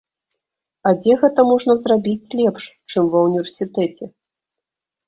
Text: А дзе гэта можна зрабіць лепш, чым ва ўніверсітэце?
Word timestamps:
А 0.91 0.93
дзе 1.01 1.13
гэта 1.25 1.45
можна 1.51 1.77
зрабіць 1.83 2.33
лепш, 2.41 2.63
чым 2.89 3.03
ва 3.13 3.19
ўніверсітэце? 3.29 4.03